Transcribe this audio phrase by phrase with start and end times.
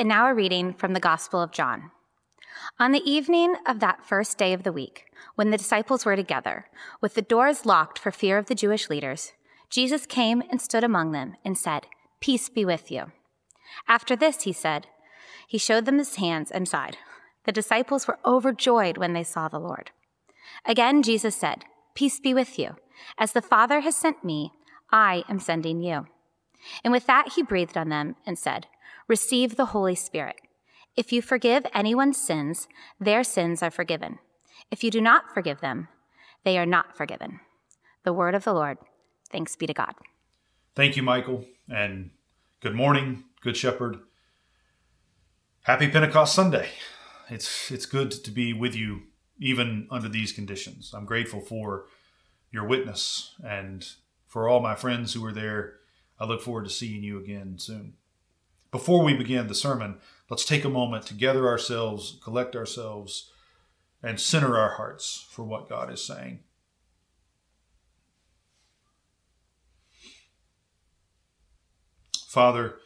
[0.00, 1.90] And now a reading from the Gospel of John.
[2.78, 6.64] On the evening of that first day of the week, when the disciples were together,
[7.02, 9.32] with the doors locked for fear of the Jewish leaders,
[9.68, 11.86] Jesus came and stood among them and said,
[12.18, 13.12] Peace be with you.
[13.86, 14.86] After this, he said,
[15.46, 16.96] He showed them his hands and side.
[17.44, 19.90] The disciples were overjoyed when they saw the Lord.
[20.64, 22.76] Again, Jesus said, Peace be with you.
[23.18, 24.52] As the Father has sent me,
[24.90, 26.06] I am sending you.
[26.82, 28.66] And with that, he breathed on them and said,
[29.10, 30.36] Receive the Holy Spirit.
[30.96, 32.68] If you forgive anyone's sins,
[33.00, 34.20] their sins are forgiven.
[34.70, 35.88] If you do not forgive them,
[36.44, 37.40] they are not forgiven.
[38.04, 38.78] The word of the Lord.
[39.28, 39.94] Thanks be to God.
[40.76, 42.10] Thank you, Michael, and
[42.60, 43.98] good morning, Good Shepherd.
[45.62, 46.68] Happy Pentecost Sunday.
[47.28, 49.00] It's it's good to be with you
[49.40, 50.92] even under these conditions.
[50.94, 51.86] I'm grateful for
[52.52, 53.84] your witness and
[54.28, 55.78] for all my friends who were there.
[56.20, 57.94] I look forward to seeing you again soon.
[58.70, 63.32] Before we begin the sermon, let's take a moment to gather ourselves, collect ourselves,
[64.02, 66.40] and center our hearts for what God is saying.
[72.28, 72.76] Father,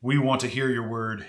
[0.00, 1.24] we want to hear your word.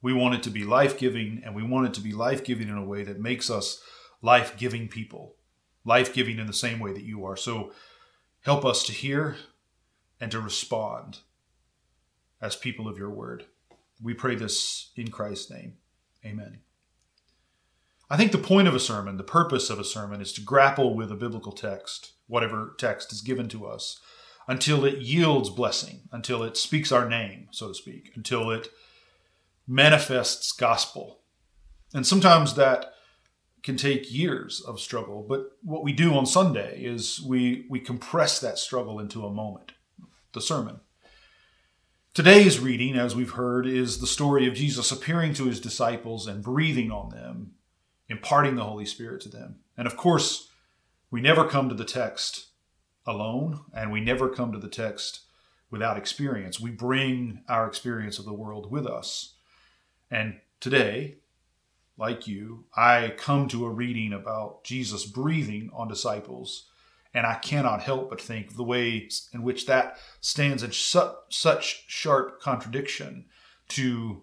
[0.00, 2.68] We want it to be life giving, and we want it to be life giving
[2.68, 3.82] in a way that makes us
[4.22, 5.34] life giving people,
[5.84, 7.36] life giving in the same way that you are.
[7.36, 7.72] So
[8.40, 9.36] help us to hear
[10.18, 11.18] and to respond
[12.40, 13.46] as people of your word.
[14.02, 15.74] We pray this in Christ's name.
[16.24, 16.60] Amen.
[18.10, 20.94] I think the point of a sermon, the purpose of a sermon, is to grapple
[20.94, 24.00] with a biblical text, whatever text is given to us,
[24.46, 28.68] until it yields blessing, until it speaks our name, so to speak, until it
[29.66, 31.20] manifests gospel.
[31.92, 32.94] And sometimes that
[33.62, 38.40] can take years of struggle, but what we do on Sunday is we, we compress
[38.40, 39.72] that struggle into a moment,
[40.32, 40.80] the sermon.
[42.18, 46.42] Today's reading, as we've heard, is the story of Jesus appearing to his disciples and
[46.42, 47.52] breathing on them,
[48.08, 49.60] imparting the Holy Spirit to them.
[49.76, 50.48] And of course,
[51.12, 52.48] we never come to the text
[53.06, 55.26] alone, and we never come to the text
[55.70, 56.58] without experience.
[56.58, 59.34] We bring our experience of the world with us.
[60.10, 61.18] And today,
[61.96, 66.68] like you, I come to a reading about Jesus breathing on disciples
[67.14, 71.14] and I cannot help but think of the way in which that stands in su-
[71.30, 73.26] such sharp contradiction
[73.68, 74.22] to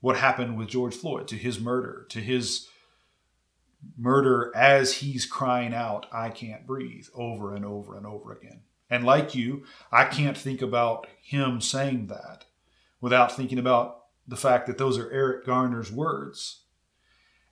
[0.00, 2.68] what happened with George Floyd, to his murder, to his
[3.96, 8.62] murder as he's crying out, I can't breathe, over and over and over again.
[8.88, 12.46] And like you, I can't think about him saying that
[13.00, 16.64] without thinking about the fact that those are Eric Garner's words.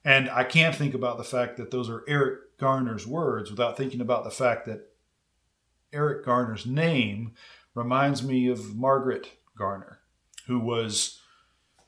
[0.03, 4.01] And I can't think about the fact that those are Eric Garner's words without thinking
[4.01, 4.89] about the fact that
[5.91, 7.33] Eric Garner's name
[7.73, 9.99] reminds me of Margaret Garner,
[10.47, 11.21] who was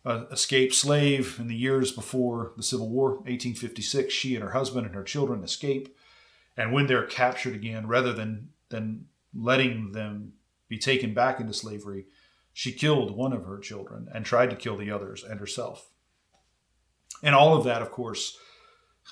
[0.04, 4.14] an escaped slave in the years before the Civil War, 1856.
[4.14, 5.96] She and her husband and her children escape.
[6.58, 10.34] And when they're captured again, rather than, than letting them
[10.68, 12.06] be taken back into slavery,
[12.54, 15.90] she killed one of her children and tried to kill the others and herself.
[17.24, 18.38] And all of that, of course,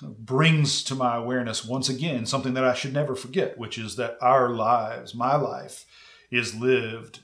[0.02, 4.16] brings to my awareness once again something that I should never forget, which is that
[4.20, 5.84] our lives, my life,
[6.30, 7.20] is lived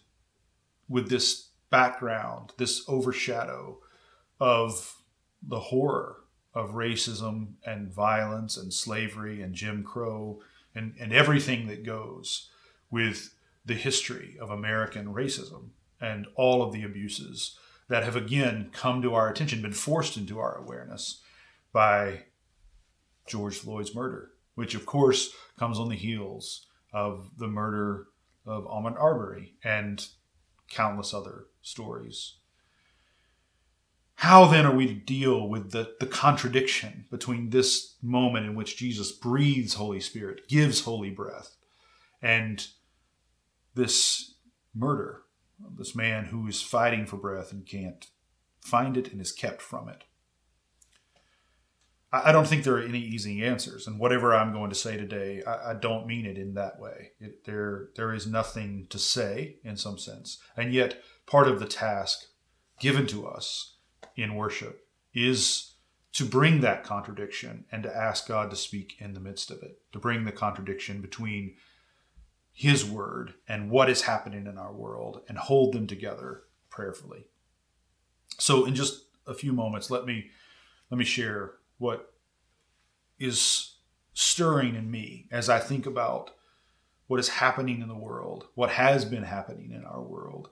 [0.88, 3.78] with this background, this overshadow
[4.40, 4.96] of
[5.42, 6.18] the horror
[6.54, 10.40] of racism and violence and slavery and Jim Crow
[10.74, 12.48] and, and everything that goes
[12.90, 15.70] with the history of American racism
[16.00, 17.58] and all of the abuses
[17.88, 21.20] that have again come to our attention, been forced into our awareness
[21.72, 22.24] by
[23.26, 28.08] George Floyd's murder, which of course comes on the heels of the murder
[28.44, 30.06] of Ahmaud Arbery and
[30.70, 32.36] countless other stories.
[34.16, 38.78] How then are we to deal with the, the contradiction between this moment in which
[38.78, 41.56] Jesus breathes Holy Spirit, gives holy breath,
[42.22, 42.66] and
[43.74, 44.34] this
[44.74, 45.22] murder
[45.76, 48.08] this man who is fighting for breath and can't
[48.60, 50.04] find it and is kept from it?
[52.24, 55.42] I don't think there are any easy answers, and whatever I'm going to say today,
[55.46, 57.12] I, I don't mean it in that way.
[57.20, 61.66] It, there, there is nothing to say in some sense, and yet part of the
[61.66, 62.26] task
[62.78, 63.76] given to us
[64.14, 65.74] in worship is
[66.12, 69.80] to bring that contradiction and to ask God to speak in the midst of it,
[69.92, 71.56] to bring the contradiction between
[72.52, 77.26] His word and what is happening in our world, and hold them together prayerfully.
[78.38, 80.30] So, in just a few moments, let me
[80.90, 82.12] let me share what
[83.18, 83.74] is
[84.14, 86.30] stirring in me as I think about
[87.06, 90.48] what is happening in the world, what has been happening in our world,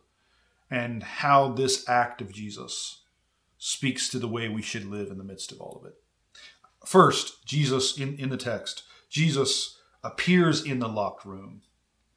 [0.71, 3.03] and how this act of Jesus
[3.59, 5.95] speaks to the way we should live in the midst of all of it.
[6.85, 11.63] First, Jesus, in, in the text, Jesus appears in the locked room.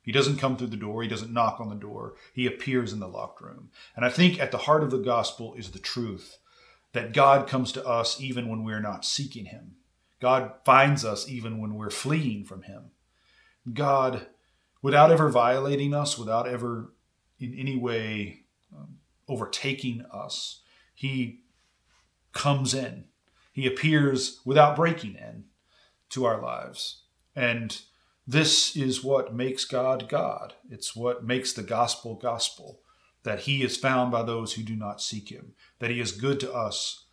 [0.02, 3.00] He doesn't come through the door, he doesn't knock on the door, he appears in
[3.00, 3.70] the locked room.
[3.96, 6.38] And I think at the heart of the gospel is the truth
[6.98, 9.76] that God comes to us even when we're not seeking him.
[10.20, 12.86] God finds us even when we're fleeing from him.
[13.72, 14.26] God,
[14.82, 16.92] without ever violating us, without ever
[17.40, 18.46] in any way
[18.76, 18.98] um,
[19.28, 20.62] overtaking us,
[20.96, 21.42] he
[22.34, 23.06] comes in.
[23.54, 25.44] He appears without breaking in
[26.10, 27.04] to our lives.
[27.36, 27.80] And
[28.26, 30.56] this is what makes God God.
[30.68, 32.80] It's what makes the gospel gospel
[33.28, 36.40] that he is found by those who do not seek him, that he is good
[36.40, 37.08] to us,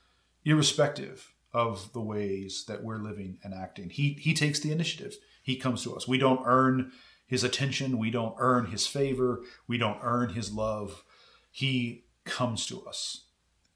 [0.44, 3.90] irrespective of the ways that we're living and acting.
[3.90, 5.16] He, he takes the initiative.
[5.42, 6.06] He comes to us.
[6.06, 6.92] We don't earn
[7.26, 7.98] his attention.
[7.98, 9.42] We don't earn his favor.
[9.66, 11.02] We don't earn his love.
[11.50, 13.24] He comes to us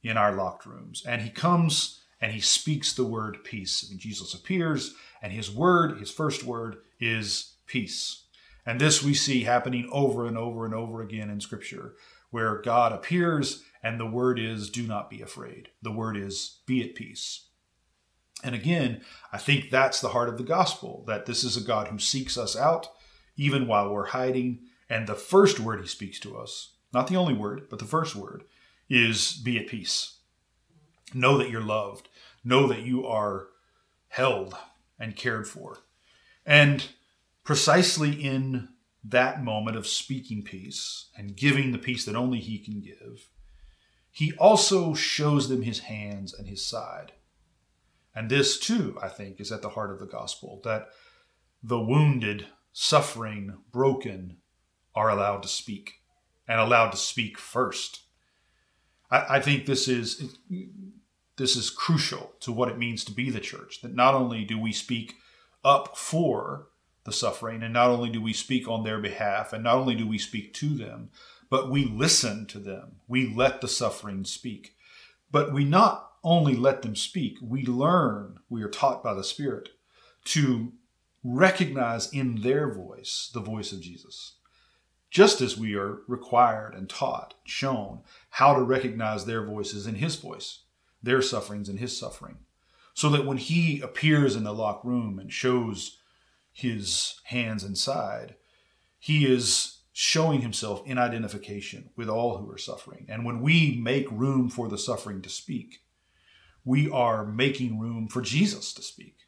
[0.05, 1.03] in our locked rooms.
[1.05, 3.85] And he comes and he speaks the word peace.
[3.85, 8.27] I mean, Jesus appears, and his word, his first word, is peace.
[8.65, 11.95] And this we see happening over and over and over again in Scripture,
[12.31, 15.71] where God appears and the word is, do not be afraid.
[15.83, 17.47] The word is, be at peace.
[18.43, 19.03] And again,
[19.33, 22.37] I think that's the heart of the gospel that this is a God who seeks
[22.39, 22.89] us out
[23.37, 24.61] even while we're hiding.
[24.89, 28.17] And the first word he speaks to us, not the only word, but the first
[28.17, 28.45] word,
[28.89, 30.19] is be at peace.
[31.15, 32.09] Know that you're loved.
[32.45, 33.49] Know that you are
[34.09, 34.57] held
[34.99, 35.79] and cared for.
[36.47, 36.87] And
[37.45, 38.69] precisely in
[39.05, 43.29] that moment of speaking peace and giving the peace that only he can give,
[44.11, 47.13] he also shows them his hands and his side.
[48.15, 50.89] And this, too, I think, is at the heart of the gospel that
[51.63, 54.39] the wounded, suffering, broken
[54.95, 56.01] are allowed to speak
[56.49, 58.01] and allowed to speak first.
[59.11, 60.37] I, think this is
[61.37, 63.81] this is crucial to what it means to be the church.
[63.81, 65.15] That not only do we speak
[65.65, 66.68] up for
[67.09, 70.07] the suffering, and not only do we speak on their behalf, and not only do
[70.07, 71.11] we speak to them,
[71.51, 73.01] but we listen to them.
[73.09, 74.75] We let the suffering speak.
[75.31, 79.71] But we not only let them speak, we learn, we are taught by the Spirit
[80.27, 80.73] to
[81.25, 84.35] recognize in their voice the voice of Jesus
[85.11, 88.01] just as we are required and taught, shown
[88.31, 90.61] how to recognize their voices in his voice,
[91.03, 92.39] their sufferings in his suffering.
[92.95, 95.99] So that when he appears in the locked room and shows
[96.59, 98.35] his hands inside,
[98.99, 103.07] he is showing himself in identification with all who are suffering.
[103.09, 105.83] And when we make room for the suffering to speak,
[106.65, 109.19] we are making room for Jesus to speak.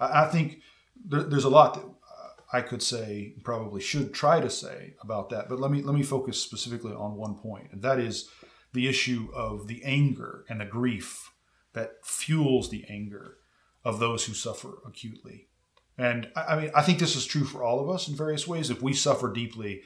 [0.00, 0.62] I, think
[1.04, 5.48] there's a lot that uh, I could say, probably should try to say about that.
[5.48, 8.28] But let me let me focus specifically on one point, and that is
[8.72, 11.30] the issue of the anger and the grief
[11.74, 13.36] that fuels the anger
[13.84, 15.46] of those who suffer acutely.
[15.96, 18.70] And I, mean, I think this is true for all of us in various ways.
[18.70, 19.82] If we suffer deeply,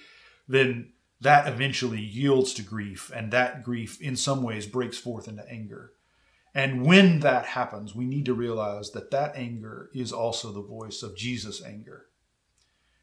[0.46, 5.46] then that eventually yields to grief, and that grief in some ways breaks forth into
[5.50, 5.92] anger.
[6.54, 11.02] And when that happens, we need to realize that that anger is also the voice
[11.02, 12.06] of Jesus' anger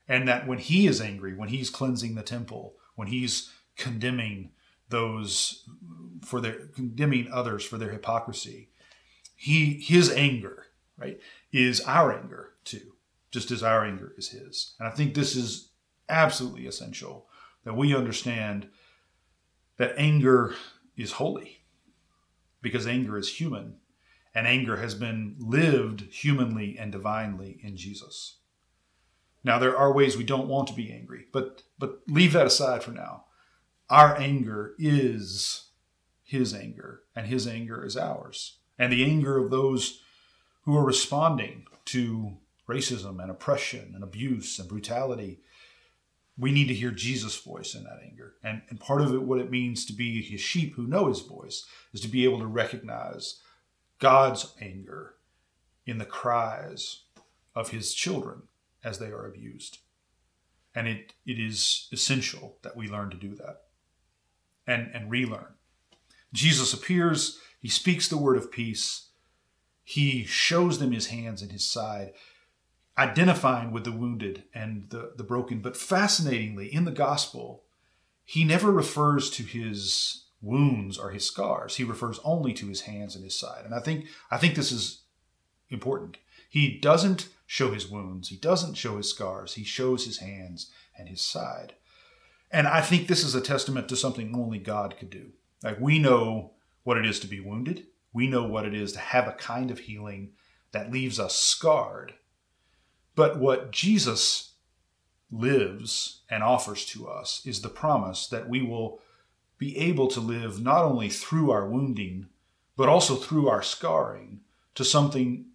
[0.07, 4.51] and that when he is angry, when he's cleansing the temple, when he's condemning
[4.89, 5.67] those
[6.23, 8.69] for their condemning others for their hypocrisy,
[9.35, 10.65] he his anger,
[10.97, 11.19] right,
[11.51, 12.93] is our anger too,
[13.35, 14.75] just as our anger is his.
[14.79, 15.71] And I think this is
[16.07, 17.27] absolutely essential
[17.65, 18.69] that we understand
[19.75, 20.55] that anger
[20.95, 21.65] is holy
[22.61, 23.75] because anger is human
[24.33, 28.37] and anger has been lived humanly and divinely in Jesus.
[29.43, 32.83] Now there are ways we don't want to be angry, but but leave that aside
[32.83, 33.25] for now.
[33.89, 35.71] Our anger is
[36.23, 38.59] his anger, and his anger is ours.
[38.79, 40.01] And the anger of those
[40.63, 45.39] who are responding to racism and oppression and abuse and brutality,
[46.37, 48.33] we need to hear Jesus' voice in that anger.
[48.43, 51.21] And, and part of it, what it means to be his sheep who know his
[51.21, 53.39] voice, is to be able to recognize
[53.99, 55.15] God's anger
[55.85, 57.03] in the cries
[57.55, 58.43] of his children
[58.83, 59.79] as they are abused.
[60.73, 63.61] And it, it is essential that we learn to do that
[64.67, 65.53] and, and relearn.
[66.33, 69.07] Jesus appears, he speaks the word of peace,
[69.83, 72.11] he shows them his hands and his side,
[72.97, 75.59] identifying with the wounded and the, the broken.
[75.59, 77.63] But fascinatingly, in the gospel,
[78.23, 81.75] he never refers to his wounds or his scars.
[81.75, 83.65] He refers only to his hands and his side.
[83.65, 85.01] And I think I think this is
[85.69, 86.17] important.
[86.49, 91.09] He doesn't show his wounds, he doesn't show his scars, he shows his hands and
[91.09, 91.73] his side.
[92.51, 95.31] And I think this is a testament to something only God could do.
[95.63, 96.51] Like we know
[96.83, 99.71] what it is to be wounded, we know what it is to have a kind
[99.71, 100.31] of healing
[100.71, 102.13] that leaves us scarred.
[103.15, 104.53] But what Jesus
[105.31, 108.99] lives and offers to us is the promise that we will
[109.57, 112.27] be able to live not only through our wounding,
[112.75, 114.41] but also through our scarring
[114.75, 115.45] to something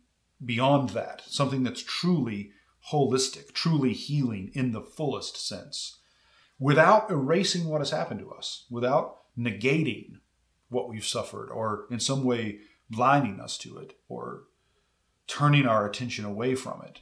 [0.44, 2.52] beyond that, something that's truly
[2.90, 5.98] holistic, truly healing in the fullest sense,
[6.58, 10.18] without erasing what has happened to us, without negating
[10.70, 14.44] what we've suffered, or in some way blinding us to it, or
[15.26, 17.00] turning our attention away from it.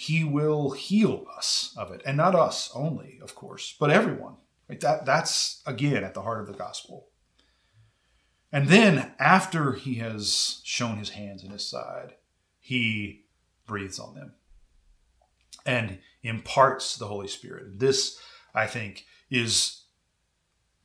[0.00, 4.36] He will heal us of it, and not us only, of course, but everyone.
[4.68, 4.78] Right?
[4.78, 7.08] That that's again at the heart of the gospel.
[8.52, 12.14] And then after he has shown his hands and his side,
[12.60, 13.24] he
[13.66, 14.34] breathes on them
[15.66, 17.80] and imparts the Holy Spirit.
[17.80, 18.20] This,
[18.54, 19.82] I think, is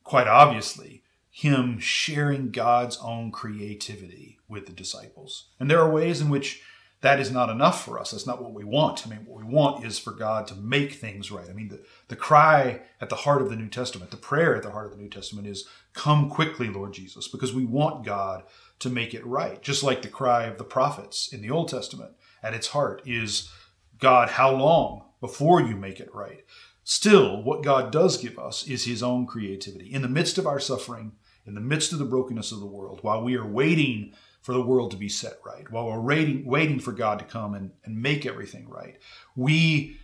[0.02, 5.50] quite obviously him sharing God's own creativity with the disciples.
[5.60, 6.62] And there are ways in which
[7.04, 8.12] that is not enough for us.
[8.12, 9.06] That's not what we want.
[9.06, 11.50] I mean, what we want is for God to make things right.
[11.50, 14.62] I mean, the, the cry at the heart of the New Testament, the prayer at
[14.62, 18.44] the heart of the New Testament is, Come quickly, Lord Jesus, because we want God
[18.78, 19.60] to make it right.
[19.60, 23.50] Just like the cry of the prophets in the Old Testament at its heart is,
[23.98, 26.42] God, how long before you make it right?
[26.84, 29.92] Still, what God does give us is his own creativity.
[29.92, 31.12] In the midst of our suffering,
[31.46, 34.60] in the midst of the brokenness of the world, while we are waiting for the
[34.60, 38.02] world to be set right, while we're waiting, waiting for God to come and, and
[38.02, 38.98] make everything right,
[39.34, 39.96] we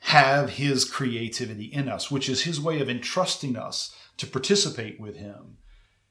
[0.00, 5.16] have His creativity in us, which is His way of entrusting us to participate with
[5.16, 5.58] Him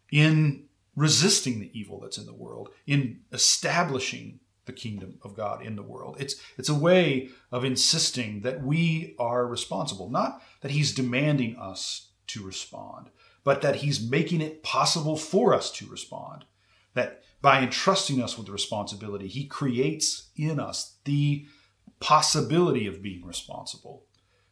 [0.10, 5.76] in resisting the evil that's in the world, in establishing the kingdom of God in
[5.76, 6.16] the world.
[6.18, 12.12] It's it's a way of insisting that we are responsible, not that he's demanding us
[12.28, 13.10] to respond,
[13.44, 16.46] but that he's making it possible for us to respond.
[16.94, 21.46] That by entrusting us with the responsibility, He creates in us the
[22.00, 24.06] possibility of being responsible.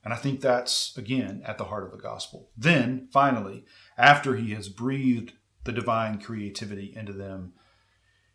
[0.04, 2.50] And I think that's, again, at the heart of the gospel.
[2.56, 3.66] Then, finally,
[3.98, 7.54] after He has breathed the divine creativity into them,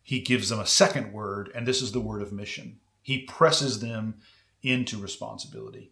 [0.03, 2.79] He gives them a second word, and this is the word of mission.
[3.01, 4.15] He presses them
[4.61, 5.91] into responsibility.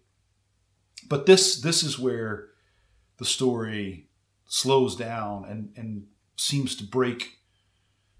[1.07, 2.49] But this, this is where
[3.17, 4.07] the story
[4.45, 7.39] slows down and, and seems to break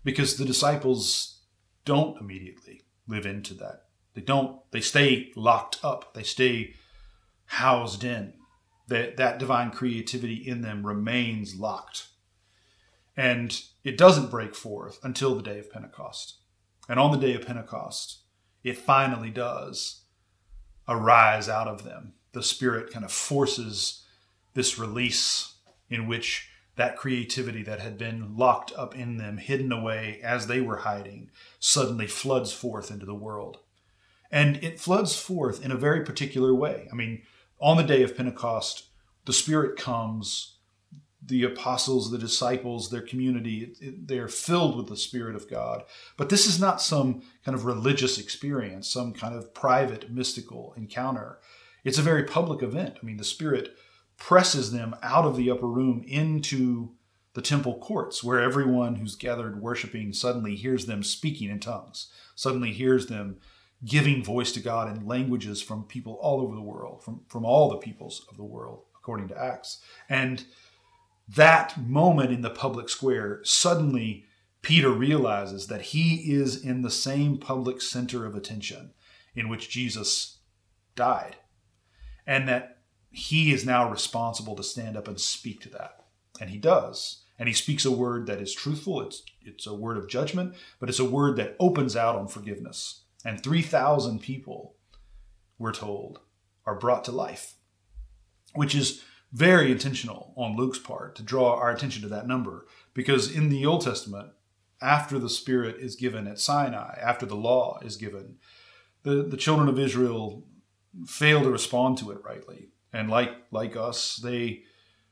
[0.04, 1.42] because the disciples
[1.86, 3.84] don't immediately live into that.
[4.14, 6.74] They don't, they stay locked up, they stay
[7.46, 8.34] housed in.
[8.88, 12.08] That, that divine creativity in them remains locked.
[13.16, 16.40] And it doesn't break forth until the day of Pentecost.
[16.90, 18.20] And on the day of Pentecost,
[18.64, 20.02] it finally does
[20.88, 22.14] arise out of them.
[22.34, 24.06] The Spirit kind of forces
[24.54, 25.56] this release
[25.90, 30.62] in which that creativity that had been locked up in them, hidden away as they
[30.62, 33.60] were hiding, suddenly floods forth into the world.
[34.32, 36.88] And it floods forth in a very particular way.
[36.92, 37.24] I mean,
[37.60, 38.86] on the day of Pentecost,
[39.26, 40.56] the Spirit comes,
[41.24, 45.84] the apostles, the disciples, their community, they're filled with the Spirit of God.
[46.18, 51.40] But this is not some kind of religious experience, some kind of private, mystical encounter.
[51.84, 52.98] It's a very public event.
[53.02, 53.76] I mean, the Spirit
[54.22, 56.92] presses them out of the upper room into
[57.34, 62.72] the temple courts, where everyone who's gathered worshiping suddenly hears them speaking in tongues, suddenly
[62.72, 63.38] hears them
[63.84, 67.68] giving voice to God in languages from people all over the world, from, from all
[67.70, 69.82] the peoples of the world, according to Acts.
[70.08, 70.46] And
[71.28, 74.26] that moment in the public square, suddenly
[74.62, 78.92] Peter realizes that he is in the same public center of attention
[79.36, 80.38] in which Jesus
[80.96, 81.38] died.
[82.28, 82.81] And that
[83.12, 86.06] he is now responsible to stand up and speak to that.
[86.40, 87.24] And he does.
[87.38, 89.02] And he speaks a word that is truthful.
[89.02, 93.02] It's, it's a word of judgment, but it's a word that opens out on forgiveness.
[93.26, 94.76] And 3,000 people,
[95.60, 96.20] we're told,
[96.66, 97.56] are brought to life,
[98.56, 99.04] which is
[99.34, 102.66] very intentional on Luke's part to draw our attention to that number.
[102.94, 104.30] Because in the Old Testament,
[104.82, 108.38] after the Spirit is given at Sinai, after the law is given,
[109.04, 110.44] the, the children of Israel
[111.06, 112.71] fail to respond to it rightly.
[112.94, 114.64] And like like us, they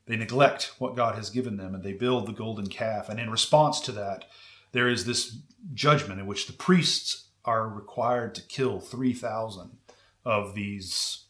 [0.05, 3.09] they neglect what God has given them and they build the golden calf.
[3.09, 4.25] And in response to that,
[4.71, 5.37] there is this
[5.73, 9.77] judgment in which the priests are required to kill 3,000
[10.25, 11.25] of these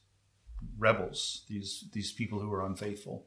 [0.78, 3.26] rebels, these, these people who are unfaithful.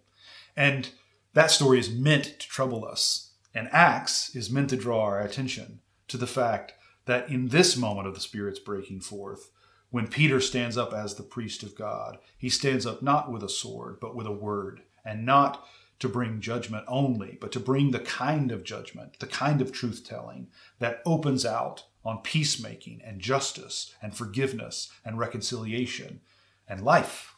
[0.56, 0.90] And
[1.34, 3.32] that story is meant to trouble us.
[3.54, 6.74] And Acts is meant to draw our attention to the fact
[7.06, 9.50] that in this moment of the Spirit's breaking forth,
[9.92, 13.48] when Peter stands up as the priest of God, he stands up not with a
[13.48, 15.66] sword, but with a word, and not
[15.98, 20.02] to bring judgment only, but to bring the kind of judgment, the kind of truth
[20.02, 26.22] telling that opens out on peacemaking and justice and forgiveness and reconciliation
[26.66, 27.36] and life.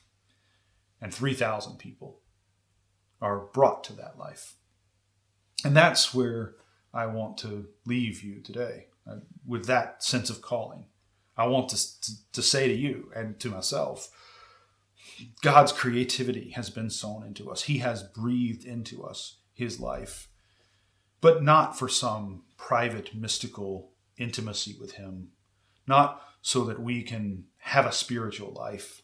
[1.00, 2.20] And 3,000 people
[3.20, 4.54] are brought to that life.
[5.64, 6.54] And that's where
[6.94, 10.86] I want to leave you today uh, with that sense of calling.
[11.36, 14.08] I want to, to, to say to you and to myself
[15.42, 17.62] God's creativity has been sown into us.
[17.62, 20.28] He has breathed into us his life,
[21.20, 25.28] but not for some private mystical intimacy with him,
[25.86, 29.02] not so that we can have a spiritual life,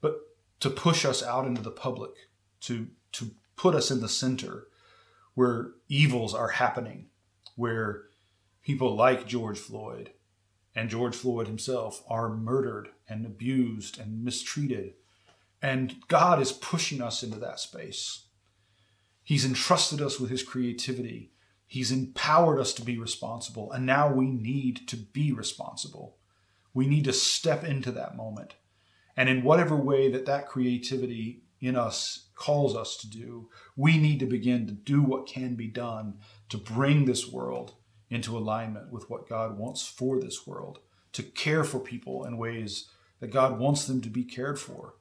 [0.00, 0.16] but
[0.60, 2.12] to push us out into the public,
[2.60, 4.68] to, to put us in the center
[5.34, 7.06] where evils are happening,
[7.56, 8.04] where
[8.62, 10.10] people like George Floyd
[10.74, 14.94] and George Floyd himself are murdered and abused and mistreated.
[15.62, 18.24] And God is pushing us into that space.
[19.22, 21.32] He's entrusted us with his creativity.
[21.66, 23.72] He's empowered us to be responsible.
[23.72, 26.18] And now we need to be responsible.
[26.74, 28.54] We need to step into that moment.
[29.16, 34.20] And in whatever way that that creativity in us calls us to do, we need
[34.20, 37.74] to begin to do what can be done to bring this world
[38.14, 40.78] into alignment with what God wants for this world,
[41.12, 42.88] to care for people in ways
[43.20, 44.94] that God wants them to be cared for,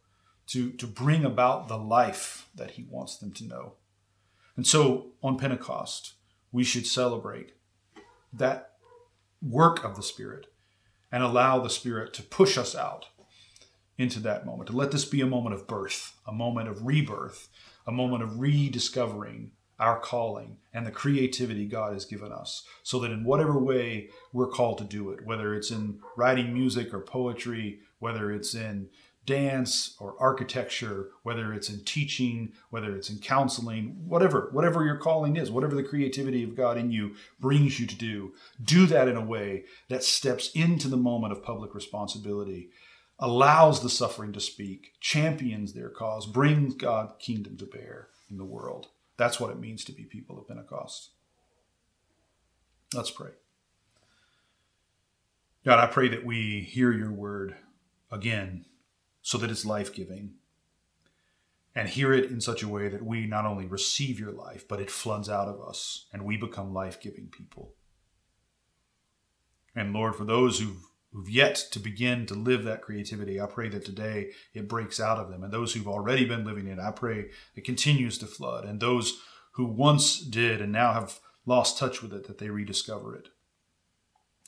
[0.48, 3.74] to, to bring about the life that He wants them to know.
[4.56, 6.14] And so on Pentecost,
[6.52, 7.54] we should celebrate
[8.32, 8.74] that
[9.42, 10.48] work of the Spirit
[11.12, 13.08] and allow the Spirit to push us out
[13.98, 17.48] into that moment, to let this be a moment of birth, a moment of rebirth,
[17.86, 19.52] a moment of rediscovering
[19.84, 24.48] our calling and the creativity God has given us, so that in whatever way we're
[24.48, 28.88] called to do it, whether it's in writing music or poetry, whether it's in
[29.26, 35.36] dance or architecture, whether it's in teaching, whether it's in counseling, whatever, whatever your calling
[35.36, 39.18] is, whatever the creativity of God in you brings you to do, do that in
[39.18, 42.70] a way that steps into the moment of public responsibility,
[43.20, 48.46] allows the suffering to speak, champions their cause, brings God's kingdom to bear in the
[48.46, 48.88] world.
[49.18, 51.12] That's what it means to be people of Pentecost.
[52.94, 53.32] Let's pray.
[55.66, 57.56] God, I pray that we hear your word
[58.12, 58.66] again
[59.22, 60.34] so that it's life giving
[61.76, 64.80] and hear it in such a way that we not only receive your life, but
[64.80, 67.74] it floods out of us and we become life giving people.
[69.76, 73.40] And Lord, for those who've who've yet to begin to live that creativity.
[73.40, 75.44] I pray that today it breaks out of them.
[75.44, 78.66] And those who've already been living it, I pray it continues to flood.
[78.66, 79.22] And those
[79.54, 83.30] who once did and now have lost touch with it, that they rediscover it.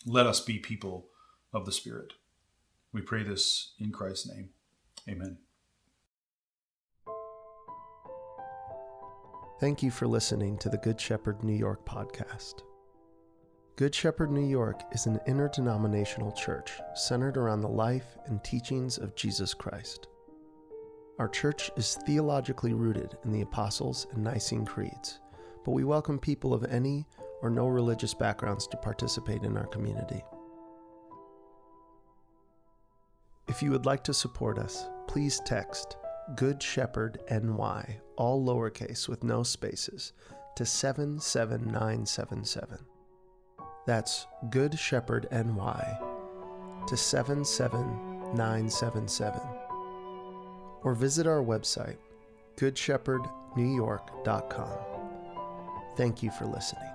[0.05, 1.07] Let us be people
[1.53, 2.13] of the Spirit.
[2.91, 4.49] We pray this in Christ's name.
[5.07, 5.37] Amen.
[9.59, 12.63] Thank you for listening to the Good Shepherd New York podcast.
[13.77, 19.15] Good Shepherd New York is an interdenominational church centered around the life and teachings of
[19.15, 20.07] Jesus Christ.
[21.19, 25.19] Our church is theologically rooted in the Apostles' and Nicene Creeds,
[25.65, 27.05] but we welcome people of any
[27.41, 30.23] or no religious backgrounds to participate in our community.
[33.49, 35.97] If you would like to support us, please text
[36.37, 40.13] Good Shepherd NY, all lowercase with no spaces,
[40.55, 42.94] to 77977.
[43.85, 45.99] That's Good Shepherd NY
[46.87, 49.41] to 77977.
[50.83, 51.97] Or visit our website,
[52.57, 54.77] goodshepherdnewyork.com.
[55.95, 56.94] Thank you for listening.